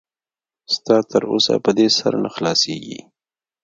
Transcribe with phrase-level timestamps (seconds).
[0.75, 2.99] ستا تر اوسه په دې سر نه خلاصېږي.